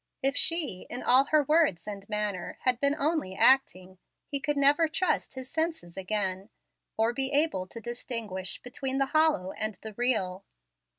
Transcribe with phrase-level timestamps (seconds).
[0.23, 4.87] If she, in all her words and manner, had been only acting, he could never
[4.87, 6.49] trust his senses again,
[6.97, 10.43] or be able to distinguish between the hollow and the real.